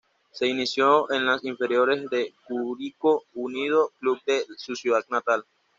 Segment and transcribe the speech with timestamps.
[0.31, 5.45] Se inició en las inferiores de Curicó Unido, club de su ciudad natal.